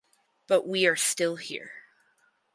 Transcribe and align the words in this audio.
But 0.47 0.67
we 0.67 0.87
are 0.87 0.95
still 0.95 1.35
here. 1.35 1.69